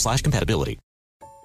slash 0.00 0.22
compatibility. 0.22 0.78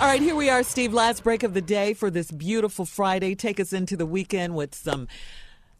All 0.00 0.08
right, 0.08 0.20
here 0.20 0.34
we 0.34 0.50
are, 0.50 0.64
Steve. 0.64 0.92
Last 0.92 1.22
break 1.22 1.44
of 1.44 1.54
the 1.54 1.62
day 1.62 1.94
for 1.94 2.10
this 2.10 2.32
beautiful 2.32 2.84
Friday. 2.84 3.36
Take 3.36 3.60
us 3.60 3.72
into 3.72 3.96
the 3.96 4.04
weekend 4.04 4.56
with 4.56 4.74
some 4.74 5.06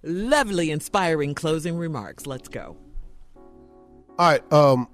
lovely, 0.04 0.70
inspiring 0.70 1.34
closing 1.34 1.76
remarks. 1.76 2.24
Let's 2.24 2.48
go. 2.48 2.76
All 3.36 4.30
right, 4.30 4.52
um, 4.52 4.88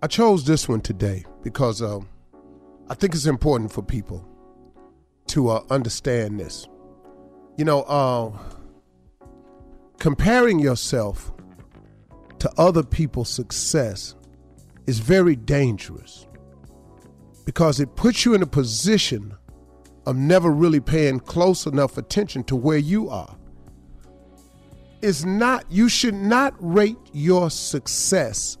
I 0.00 0.06
chose 0.06 0.44
this 0.44 0.68
one 0.68 0.80
today 0.80 1.24
because 1.42 1.82
um, 1.82 2.08
I 2.88 2.94
think 2.94 3.16
it's 3.16 3.26
important 3.26 3.72
for 3.72 3.82
people 3.82 4.24
to 5.26 5.48
uh, 5.48 5.64
understand 5.68 6.38
this. 6.38 6.68
You 7.56 7.64
know, 7.64 7.82
uh, 7.82 8.30
comparing 9.98 10.60
yourself 10.60 11.32
to 12.38 12.50
other 12.56 12.84
people's 12.84 13.28
success 13.28 14.14
is 14.86 15.00
very 15.00 15.34
dangerous 15.34 16.28
because 17.46 17.80
it 17.80 17.96
puts 17.96 18.26
you 18.26 18.34
in 18.34 18.42
a 18.42 18.46
position 18.46 19.34
of 20.04 20.16
never 20.16 20.50
really 20.50 20.80
paying 20.80 21.18
close 21.18 21.64
enough 21.64 21.96
attention 21.96 22.44
to 22.44 22.56
where 22.56 22.76
you 22.76 23.08
are. 23.08 23.34
It's 25.00 25.24
not, 25.24 25.64
you 25.70 25.88
should 25.88 26.14
not 26.14 26.54
rate 26.58 26.98
your 27.12 27.48
success 27.48 28.58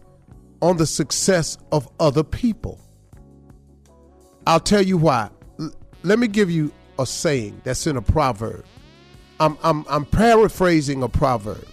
on 0.62 0.76
the 0.76 0.86
success 0.86 1.58
of 1.72 1.88
other 2.00 2.22
people. 2.24 2.80
I'll 4.46 4.60
tell 4.60 4.82
you 4.82 4.96
why. 4.96 5.30
L- 5.58 5.72
let 6.04 6.18
me 6.18 6.28
give 6.28 6.50
you 6.50 6.72
a 6.98 7.06
saying 7.06 7.60
that's 7.64 7.86
in 7.86 7.96
a 7.96 8.02
proverb. 8.02 8.64
I'm, 9.40 9.58
I'm, 9.62 9.84
I'm 9.88 10.04
paraphrasing 10.04 11.02
a 11.02 11.08
proverb. 11.08 11.66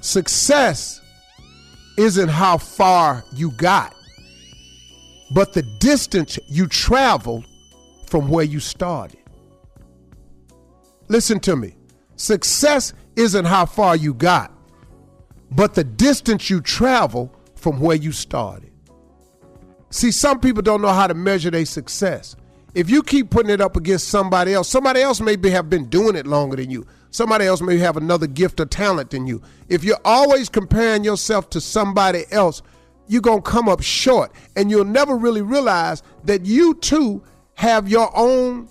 Success 0.00 1.00
isn't 1.96 2.28
how 2.28 2.58
far 2.58 3.24
you 3.34 3.50
got, 3.52 3.94
but 5.30 5.52
the 5.52 5.62
distance 5.62 6.38
you 6.48 6.66
traveled 6.66 7.46
from 8.06 8.28
where 8.28 8.44
you 8.44 8.60
started. 8.60 9.20
Listen 11.08 11.40
to 11.40 11.56
me. 11.56 11.76
Success 12.16 12.92
isn't 13.16 13.44
how 13.44 13.66
far 13.66 13.96
you 13.96 14.14
got, 14.14 14.52
but 15.50 15.74
the 15.74 15.84
distance 15.84 16.50
you 16.50 16.60
travel 16.60 17.34
from 17.54 17.80
where 17.80 17.96
you 17.96 18.12
started. 18.12 18.72
See, 19.90 20.10
some 20.10 20.40
people 20.40 20.62
don't 20.62 20.82
know 20.82 20.92
how 20.92 21.06
to 21.06 21.14
measure 21.14 21.50
their 21.50 21.64
success. 21.64 22.36
If 22.74 22.88
you 22.88 23.02
keep 23.02 23.30
putting 23.30 23.50
it 23.50 23.60
up 23.60 23.76
against 23.76 24.08
somebody 24.08 24.54
else, 24.54 24.68
somebody 24.68 25.00
else 25.02 25.20
maybe 25.20 25.50
have 25.50 25.68
been 25.68 25.86
doing 25.86 26.14
it 26.14 26.26
longer 26.26 26.56
than 26.56 26.70
you. 26.70 26.86
Somebody 27.10 27.46
else 27.46 27.60
may 27.60 27.78
have 27.78 27.96
another 27.96 28.28
gift 28.28 28.60
or 28.60 28.66
talent 28.66 29.10
than 29.10 29.26
you. 29.26 29.42
If 29.68 29.82
you're 29.82 29.98
always 30.04 30.48
comparing 30.48 31.02
yourself 31.02 31.50
to 31.50 31.60
somebody 31.60 32.24
else, 32.30 32.62
you're 33.10 33.20
going 33.20 33.42
to 33.42 33.50
come 33.50 33.68
up 33.68 33.82
short 33.82 34.30
and 34.54 34.70
you'll 34.70 34.84
never 34.84 35.16
really 35.16 35.42
realize 35.42 36.02
that 36.24 36.46
you 36.46 36.74
too 36.74 37.20
have 37.54 37.88
your 37.88 38.08
own 38.16 38.68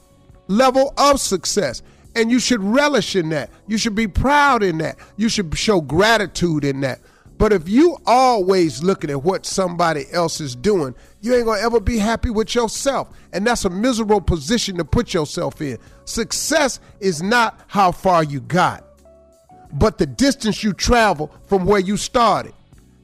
level 0.47 0.93
of 0.97 1.19
success. 1.19 1.83
And 2.15 2.31
you 2.31 2.39
should 2.39 2.63
relish 2.63 3.17
in 3.17 3.29
that. 3.29 3.49
You 3.67 3.77
should 3.77 3.95
be 3.95 4.07
proud 4.07 4.63
in 4.63 4.77
that. 4.79 4.97
You 5.17 5.27
should 5.27 5.55
show 5.57 5.81
gratitude 5.81 6.63
in 6.63 6.79
that. 6.81 7.01
But 7.37 7.51
if 7.53 7.67
you 7.67 7.97
always 8.05 8.81
looking 8.81 9.09
at 9.09 9.23
what 9.23 9.45
somebody 9.45 10.05
else 10.11 10.41
is 10.41 10.55
doing, 10.55 10.95
you 11.21 11.35
ain't 11.35 11.45
gonna 11.45 11.61
ever 11.61 11.79
be 11.79 11.97
happy 11.97 12.29
with 12.29 12.55
yourself. 12.55 13.09
And 13.33 13.45
that's 13.45 13.65
a 13.65 13.69
miserable 13.69 14.21
position 14.21 14.77
to 14.77 14.85
put 14.85 15.13
yourself 15.13 15.61
in. 15.61 15.77
Success 16.05 16.79
is 16.99 17.21
not 17.21 17.59
how 17.67 17.91
far 17.91 18.23
you 18.23 18.39
got, 18.41 18.85
but 19.73 19.97
the 19.97 20.05
distance 20.05 20.63
you 20.63 20.73
travel 20.73 21.31
from 21.45 21.65
where 21.65 21.79
you 21.79 21.95
started. 21.95 22.53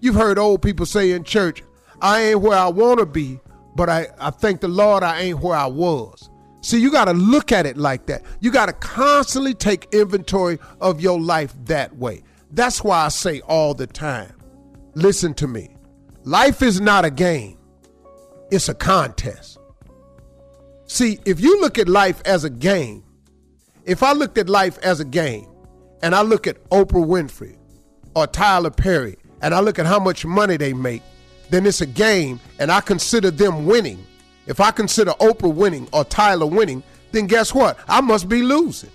You've 0.05 0.13
heard 0.13 0.37
old 0.37 0.61
people 0.61 0.85
say 0.85 1.13
in 1.13 1.23
church, 1.23 1.63
I 1.99 2.21
ain't 2.21 2.41
where 2.41 2.55
I 2.55 2.67
wanna 2.67 3.07
be, 3.07 3.39
but 3.75 3.89
I, 3.89 4.05
I 4.19 4.29
thank 4.29 4.61
the 4.61 4.67
Lord 4.67 5.01
I 5.01 5.21
ain't 5.21 5.39
where 5.39 5.57
I 5.57 5.65
was. 5.65 6.29
See, 6.61 6.79
you 6.79 6.91
got 6.91 7.05
to 7.05 7.13
look 7.13 7.51
at 7.51 7.65
it 7.65 7.75
like 7.75 8.05
that. 8.05 8.21
You 8.39 8.51
got 8.51 8.67
to 8.67 8.73
constantly 8.73 9.55
take 9.55 9.87
inventory 9.95 10.59
of 10.79 11.01
your 11.01 11.19
life 11.19 11.55
that 11.65 11.95
way. 11.97 12.21
That's 12.51 12.83
why 12.83 13.05
I 13.05 13.07
say 13.07 13.41
all 13.41 13.73
the 13.73 13.87
time 13.87 14.31
listen 14.93 15.33
to 15.35 15.47
me. 15.47 15.75
Life 16.23 16.61
is 16.61 16.79
not 16.79 17.03
a 17.03 17.09
game, 17.09 17.57
it's 18.51 18.69
a 18.69 18.75
contest. 18.75 19.57
See, 20.85 21.17
if 21.25 21.39
you 21.39 21.59
look 21.61 21.79
at 21.79 21.89
life 21.89 22.21
as 22.25 22.43
a 22.43 22.51
game, 22.51 23.03
if 23.85 24.03
I 24.03 24.11
looked 24.11 24.37
at 24.37 24.49
life 24.49 24.77
as 24.83 24.99
a 24.99 25.05
game 25.05 25.47
and 26.03 26.13
I 26.13 26.21
look 26.21 26.45
at 26.45 26.63
Oprah 26.69 27.03
Winfrey 27.03 27.57
or 28.15 28.27
Tyler 28.27 28.69
Perry 28.69 29.17
and 29.41 29.53
I 29.53 29.59
look 29.59 29.79
at 29.79 29.85
how 29.85 29.99
much 29.99 30.25
money 30.25 30.57
they 30.57 30.73
make, 30.73 31.01
then 31.49 31.65
it's 31.65 31.81
a 31.81 31.85
game 31.85 32.39
and 32.59 32.71
I 32.71 32.81
consider 32.81 33.31
them 33.31 33.65
winning. 33.65 34.05
If 34.47 34.59
I 34.59 34.71
consider 34.71 35.11
Oprah 35.13 35.53
winning 35.53 35.87
or 35.91 36.05
Tyler 36.05 36.45
winning, 36.45 36.83
then 37.11 37.27
guess 37.27 37.53
what? 37.53 37.79
I 37.87 38.01
must 38.01 38.29
be 38.29 38.41
losing. 38.41 38.91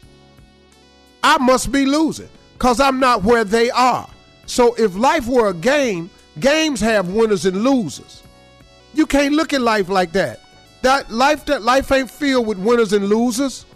I 1.22 1.38
must 1.38 1.70
be 1.70 1.86
losing 1.86 2.28
because 2.54 2.80
I'm 2.80 3.00
not 3.00 3.22
where 3.22 3.44
they 3.44 3.70
are. 3.70 4.08
So 4.46 4.74
if 4.74 4.94
life 4.96 5.26
were 5.26 5.48
a 5.48 5.54
game, 5.54 6.10
games 6.38 6.80
have 6.80 7.08
winners 7.08 7.46
and 7.46 7.62
losers. 7.62 8.22
You 8.94 9.06
can't 9.06 9.34
look 9.34 9.52
at 9.52 9.60
life 9.60 9.88
like 9.88 10.12
that. 10.12 10.40
That 10.82 11.10
life 11.10 11.44
that 11.46 11.62
life 11.62 11.92
ain't 11.92 12.10
filled 12.10 12.46
with 12.46 12.58
winners 12.58 12.92
and 12.92 13.08
losers. 13.08 13.66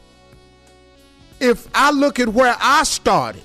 If 1.40 1.68
I 1.74 1.90
look 1.90 2.18
at 2.18 2.28
where 2.28 2.56
I 2.60 2.84
started 2.84 3.42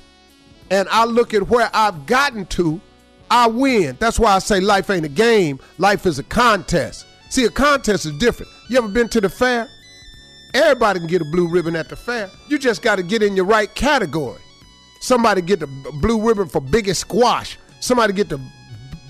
and 0.71 0.87
I 0.89 1.05
look 1.05 1.33
at 1.33 1.49
where 1.49 1.69
I've 1.73 2.05
gotten 2.05 2.45
to, 2.47 2.79
I 3.31 3.47
win. 3.47 3.97
That's 3.99 4.19
why 4.19 4.35
I 4.35 4.39
say 4.39 4.59
life 4.59 4.89
ain't 4.89 5.05
a 5.05 5.09
game, 5.09 5.59
life 5.77 6.05
is 6.05 6.19
a 6.19 6.23
contest. 6.23 7.05
See, 7.29 7.45
a 7.45 7.49
contest 7.49 8.05
is 8.05 8.17
different. 8.17 8.51
You 8.69 8.77
ever 8.77 8.87
been 8.87 9.07
to 9.09 9.21
the 9.21 9.29
fair? 9.29 9.69
Everybody 10.53 10.99
can 10.99 11.07
get 11.07 11.21
a 11.21 11.25
blue 11.25 11.47
ribbon 11.47 11.75
at 11.75 11.89
the 11.89 11.95
fair. 11.95 12.29
You 12.47 12.57
just 12.57 12.81
got 12.81 12.95
to 12.95 13.03
get 13.03 13.21
in 13.21 13.35
your 13.35 13.45
right 13.45 13.73
category. 13.75 14.39
Somebody 14.99 15.41
get 15.41 15.59
the 15.59 15.67
blue 16.01 16.21
ribbon 16.27 16.47
for 16.47 16.59
biggest 16.59 17.01
squash. 17.01 17.57
Somebody 17.79 18.13
get 18.13 18.29
the 18.29 18.41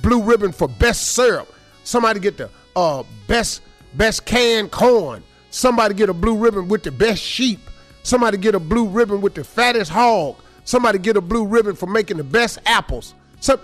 blue 0.02 0.22
ribbon 0.22 0.52
for 0.52 0.68
best 0.68 1.14
syrup. 1.14 1.48
Somebody 1.84 2.20
get 2.20 2.38
the 2.38 2.50
uh, 2.76 3.04
best 3.28 3.62
best 3.96 4.26
canned 4.26 4.72
corn. 4.72 5.24
Somebody 5.50 5.96
get 5.96 6.10
a 6.10 6.14
blue 6.14 6.38
ribbon 6.38 6.68
with 6.68 6.84
the 6.84 6.92
best 6.92 7.22
sheep. 7.22 7.60
Somebody 8.04 8.38
get 8.38 8.54
a 8.54 8.60
blue 8.60 8.88
ribbon 8.88 9.22
with 9.22 9.34
the 9.34 9.44
fattest 9.44 9.90
hog. 9.90 10.36
Somebody 10.64 11.00
get 11.00 11.18
a 11.18 11.22
blue 11.22 11.46
ribbon 11.46 11.76
for 11.76 11.88
making 11.88 12.18
the 12.18 12.24
best 12.24 12.60
apples. 12.66 13.16
So 13.40 13.60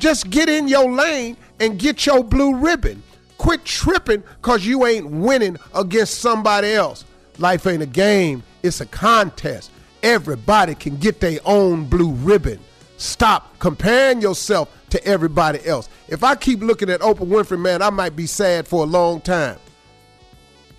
just 0.00 0.30
get 0.30 0.48
in 0.48 0.66
your 0.66 0.90
lane 0.90 1.36
and 1.60 1.78
get 1.78 2.06
your 2.06 2.24
blue 2.24 2.56
ribbon. 2.56 3.02
Quit 3.38 3.64
tripping 3.64 4.22
because 4.40 4.66
you 4.66 4.86
ain't 4.86 5.06
winning 5.06 5.56
against 5.74 6.18
somebody 6.18 6.72
else. 6.72 7.04
Life 7.38 7.66
ain't 7.66 7.82
a 7.82 7.86
game, 7.86 8.42
it's 8.62 8.80
a 8.80 8.86
contest. 8.86 9.70
Everybody 10.02 10.74
can 10.74 10.96
get 10.96 11.20
their 11.20 11.38
own 11.44 11.84
blue 11.84 12.12
ribbon. 12.12 12.58
Stop 12.96 13.58
comparing 13.58 14.20
yourself 14.20 14.68
to 14.90 15.02
everybody 15.04 15.64
else. 15.66 15.88
If 16.08 16.24
I 16.24 16.34
keep 16.34 16.60
looking 16.60 16.90
at 16.90 17.00
Oprah 17.00 17.26
Winfrey, 17.26 17.58
man, 17.58 17.80
I 17.80 17.90
might 17.90 18.16
be 18.16 18.26
sad 18.26 18.66
for 18.66 18.82
a 18.82 18.86
long 18.86 19.20
time. 19.20 19.56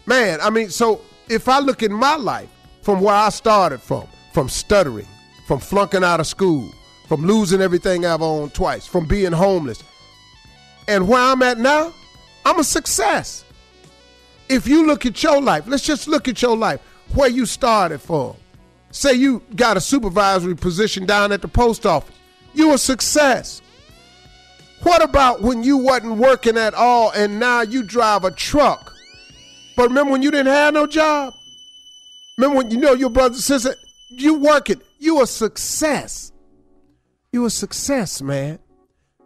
Man, 0.06 0.40
I 0.42 0.50
mean, 0.50 0.70
so 0.70 1.02
if 1.30 1.48
I 1.48 1.60
look 1.60 1.82
at 1.84 1.92
my 1.92 2.16
life 2.16 2.50
from 2.82 3.02
where 3.02 3.16
I 3.16 3.30
started 3.30 3.82
from, 3.82 4.08
from 4.34 4.50
stuttering, 4.50 5.08
from 5.48 5.60
flunking 5.60 6.04
out 6.04 6.20
of 6.20 6.28
school, 6.28 6.72
from 7.12 7.24
losing 7.24 7.60
everything 7.60 8.06
I've 8.06 8.22
owned 8.22 8.54
twice, 8.54 8.88
from 8.88 9.06
being 9.06 9.34
homeless, 9.34 9.84
and 10.88 11.10
where 11.10 11.20
I'm 11.20 11.42
at 11.42 11.58
now, 11.58 11.94
I'm 12.46 12.58
a 12.58 12.64
success. 12.64 13.44
If 14.48 14.66
you 14.66 14.88
look 14.88 15.06
at 15.06 15.22
your 15.22 15.42
life, 15.42 15.66
let's 15.68 15.84
just 15.84 16.08
look 16.08 16.30
at 16.30 16.42
your 16.42 16.56
life, 16.56 16.80
where 17.14 17.28
you 17.28 17.46
started 17.46 18.00
from. 18.00 18.38
Say 18.92 19.16
you 19.16 19.44
got 19.58 19.76
a 19.76 19.82
supervisory 19.82 20.56
position 20.56 21.06
down 21.06 21.34
at 21.34 21.42
the 21.42 21.50
post 21.50 21.86
office. 21.86 22.16
You 22.54 22.74
a 22.74 22.78
success. 22.78 23.62
What 24.84 25.04
about 25.04 25.42
when 25.42 25.64
you 25.64 25.80
wasn't 25.80 26.16
working 26.16 26.58
at 26.58 26.74
all 26.74 27.12
and 27.12 27.42
now 27.42 27.60
you 27.60 27.84
drive 27.84 28.24
a 28.24 28.32
truck? 28.32 28.94
But 29.76 29.90
remember 29.90 30.14
when 30.14 30.22
you 30.22 30.32
didn't 30.32 30.54
have 30.54 30.74
no 30.74 30.88
job? 30.88 31.34
Remember 32.38 32.56
when 32.56 32.72
you 32.72 32.78
know 32.78 32.94
your 32.94 33.10
brother 33.10 33.34
and 33.34 33.44
sister, 33.44 33.76
you 34.08 34.36
working, 34.36 34.82
you 34.98 35.22
a 35.22 35.28
success. 35.28 36.31
You 37.32 37.46
a 37.46 37.50
success, 37.50 38.22
man. 38.22 38.60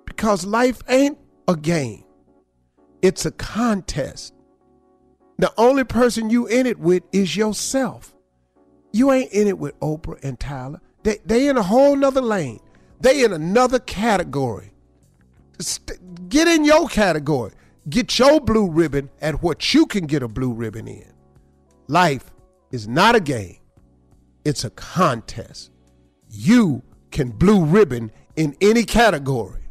Because 0.05 0.45
life 0.45 0.81
ain't 0.87 1.17
a 1.47 1.55
game. 1.55 2.03
It's 3.01 3.25
a 3.25 3.31
contest. 3.31 4.33
The 5.37 5.51
only 5.57 5.83
person 5.83 6.29
you 6.29 6.45
in 6.47 6.65
it 6.65 6.79
with 6.79 7.03
is 7.11 7.35
yourself. 7.35 8.15
You 8.93 9.11
ain't 9.11 9.31
in 9.31 9.47
it 9.47 9.57
with 9.57 9.77
Oprah 9.79 10.23
and 10.23 10.39
Tyler. 10.39 10.79
They 11.03 11.17
they 11.25 11.47
in 11.47 11.57
a 11.57 11.63
whole 11.63 11.95
nother 11.95 12.21
lane. 12.21 12.61
They 13.01 13.23
in 13.23 13.33
another 13.33 13.79
category. 13.79 14.71
St- 15.59 16.29
get 16.29 16.47
in 16.47 16.63
your 16.63 16.87
category. 16.87 17.51
Get 17.89 18.17
your 18.17 18.39
blue 18.39 18.69
ribbon 18.69 19.09
at 19.21 19.43
what 19.43 19.73
you 19.73 19.85
can 19.85 20.05
get 20.05 20.23
a 20.23 20.27
blue 20.27 20.53
ribbon 20.53 20.87
in. 20.87 21.11
Life 21.87 22.31
is 22.71 22.87
not 22.87 23.15
a 23.15 23.19
game. 23.19 23.57
It's 24.43 24.63
a 24.63 24.69
contest. 24.69 25.71
You 26.29 26.81
can 27.15 27.29
blue 27.29 27.63
ribbon 27.63 28.11
in 28.35 28.53
any 28.59 28.83
category. 28.83 29.61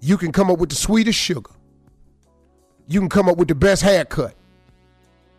You 0.00 0.16
can 0.16 0.32
come 0.32 0.50
up 0.50 0.58
with 0.58 0.70
the 0.70 0.76
sweetest 0.76 1.18
sugar. 1.18 1.50
You 2.86 3.00
can 3.00 3.10
come 3.10 3.28
up 3.28 3.36
with 3.36 3.48
the 3.48 3.54
best 3.54 3.82
haircut. 3.82 4.34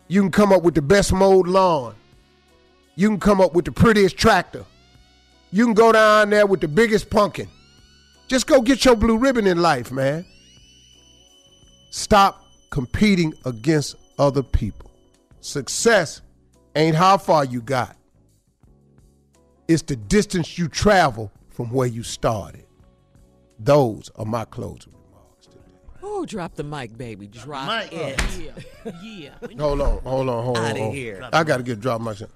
You 0.07 0.21
can 0.21 0.29
come 0.29 0.53
up 0.53 0.61
with 0.61 0.75
the 0.75 0.83
best 0.83 1.11
mowed 1.11 1.47
lawn. 1.47 1.95
You 2.94 3.09
can 3.09 3.19
come 3.19 3.41
up 3.41 3.56
with 3.56 3.65
the 3.65 3.71
prettiest 3.71 4.17
tractor. 4.17 4.65
You 5.50 5.65
can 5.65 5.73
go 5.73 5.91
down 5.91 6.29
there 6.29 6.45
with 6.45 6.61
the 6.61 6.67
biggest 6.67 7.09
pumpkin. 7.09 7.47
Just 8.27 8.45
go 8.45 8.61
get 8.61 8.85
your 8.85 8.95
blue 8.95 9.17
ribbon 9.17 9.47
in 9.47 9.63
life, 9.63 9.91
man. 9.91 10.27
Stop 11.89 12.45
competing 12.69 13.33
against 13.45 13.95
other 14.19 14.44
people. 14.44 14.91
Success 15.41 16.21
ain't 16.75 16.95
how 16.95 17.17
far 17.17 17.45
you 17.45 17.63
got, 17.63 17.97
it's 19.69 19.83
the 19.83 19.95
distance 19.95 20.57
you 20.57 20.68
travel 20.68 21.31
from 21.51 21.71
where 21.71 21.88
you 21.88 22.01
started. 22.01 22.66
Those 23.60 24.10
are 24.16 24.25
my 24.25 24.44
closing 24.45 24.94
remarks 24.94 25.45
today. 25.45 25.60
Oh, 26.01 26.25
drop 26.25 26.56
the 26.56 26.63
mic, 26.63 26.98
baby. 26.98 27.27
Drop 27.27 27.68
Mic. 27.68 27.94
it. 27.94 28.19
Yeah. 28.83 28.92
yeah. 29.04 29.30
Hold 29.60 29.81
on, 29.81 30.00
hold 30.00 30.30
on, 30.30 30.44
hold 30.44 30.57
on. 30.57 30.66
Outta 30.66 30.80
hold 30.80 30.89
on. 30.89 30.95
here. 30.95 31.30
I 31.31 31.44
got 31.44 31.57
to 31.57 31.63
get 31.63 31.80
drop 31.80 32.01
my 32.01 32.16
shit. 32.16 32.31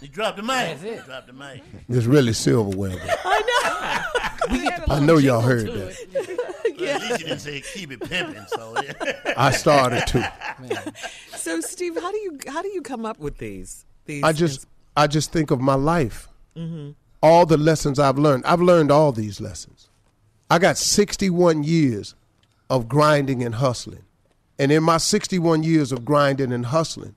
You 0.00 0.08
dropped 0.08 0.36
the 0.36 0.42
mic. 0.42 1.04
Drop 1.06 1.26
the 1.26 1.32
mic. 1.32 1.62
It's 1.88 2.06
really 2.06 2.32
silverware. 2.32 2.90
but 2.90 3.20
I 3.24 4.08
know. 4.48 4.84
I 4.94 5.00
know 5.00 5.16
y'all 5.18 5.40
heard 5.42 5.66
that. 5.68 6.74
Well, 6.78 6.96
at 6.96 7.00
least 7.02 7.20
you 7.20 7.26
didn't 7.26 7.38
say 7.38 7.60
keep 7.60 7.92
it 7.92 8.00
pimping. 8.00 8.44
So. 8.48 8.74
I 9.36 9.52
started 9.52 10.06
to. 10.08 10.32
So, 11.36 11.60
Steve, 11.60 11.94
how 11.94 12.10
do 12.10 12.18
you 12.18 12.38
how 12.48 12.62
do 12.62 12.68
you 12.68 12.82
come 12.82 13.06
up 13.06 13.18
with 13.20 13.38
these? 13.38 13.86
These 14.06 14.24
I 14.24 14.32
just 14.32 14.66
I 14.96 15.06
just 15.06 15.30
think 15.30 15.52
of 15.52 15.60
my 15.60 15.74
life. 15.74 16.28
Mm-hmm. 16.56 16.90
All 17.22 17.46
the 17.46 17.56
lessons 17.56 17.98
I've 17.98 18.18
learned. 18.18 18.44
I've 18.44 18.60
learned 18.60 18.90
all 18.90 19.12
these 19.12 19.40
lessons. 19.40 19.88
I 20.50 20.58
got 20.58 20.76
61 20.76 21.64
years 21.64 22.14
of 22.68 22.88
grinding 22.88 23.42
and 23.42 23.54
hustling. 23.54 24.04
And 24.58 24.70
in 24.70 24.82
my 24.82 24.98
61 24.98 25.62
years 25.62 25.90
of 25.90 26.04
grinding 26.04 26.52
and 26.52 26.66
hustling, 26.66 27.16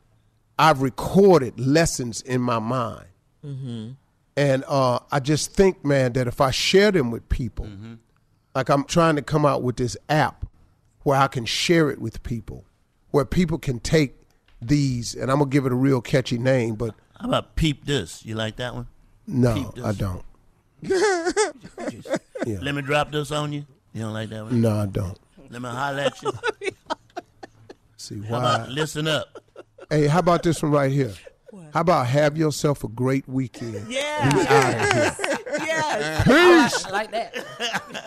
I've 0.57 0.81
recorded 0.81 1.59
lessons 1.59 2.21
in 2.21 2.41
my 2.41 2.59
mind. 2.59 3.05
Mm-hmm. 3.45 3.91
And 4.35 4.63
uh, 4.67 4.99
I 5.11 5.19
just 5.19 5.51
think, 5.53 5.83
man, 5.83 6.13
that 6.13 6.27
if 6.27 6.41
I 6.41 6.51
share 6.51 6.91
them 6.91 7.11
with 7.11 7.27
people, 7.29 7.65
mm-hmm. 7.65 7.95
like 8.55 8.69
I'm 8.69 8.83
trying 8.83 9.15
to 9.15 9.21
come 9.21 9.45
out 9.45 9.63
with 9.63 9.77
this 9.77 9.97
app 10.09 10.45
where 11.03 11.19
I 11.19 11.27
can 11.27 11.45
share 11.45 11.89
it 11.89 11.99
with 11.99 12.21
people, 12.23 12.65
where 13.11 13.25
people 13.25 13.57
can 13.57 13.79
take 13.79 14.15
these, 14.61 15.15
and 15.15 15.31
I'm 15.31 15.39
gonna 15.39 15.49
give 15.49 15.65
it 15.65 15.71
a 15.71 15.75
real 15.75 16.01
catchy 16.01 16.37
name, 16.37 16.75
but 16.75 16.93
How 17.19 17.27
about 17.27 17.55
peep 17.55 17.85
this? 17.85 18.25
You 18.25 18.35
like 18.35 18.57
that 18.57 18.75
one? 18.75 18.87
No, 19.27 19.73
I 19.83 19.91
don't. 19.91 20.23
Yeah. 22.45 22.59
Let 22.61 22.75
me 22.75 22.81
drop 22.83 23.11
this 23.11 23.31
on 23.31 23.51
you. 23.51 23.65
You 23.93 24.03
don't 24.03 24.13
like 24.13 24.29
that 24.29 24.43
one? 24.43 24.61
No, 24.61 24.77
I 24.77 24.85
don't. 24.85 25.17
Let 25.49 25.61
me 25.61 25.67
holler 25.69 26.01
at 26.01 26.21
you. 26.21 26.31
Oh, 26.89 26.93
See 27.97 28.21
How 28.21 28.37
about 28.37 28.67
why? 28.67 28.73
listen 28.73 29.07
up? 29.07 29.43
Hey, 29.89 30.05
how 30.07 30.19
about 30.19 30.43
this 30.43 30.61
one 30.61 30.71
right 30.71 30.91
here? 30.91 31.13
How 31.73 31.81
about 31.81 32.05
have 32.07 32.37
yourself 32.37 32.83
a 32.83 32.87
great 32.87 33.27
weekend? 33.27 33.87
Yeah. 33.91 34.35
We 34.35 34.41
out 34.47 34.73
of 34.73 35.17
here. 35.17 35.37
Yes. 35.65 36.23
Peace. 36.73 36.85
I 36.85 36.89
like 36.91 37.11
that. 37.11 38.06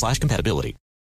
slash 0.01 0.19
compatibility. 0.19 0.75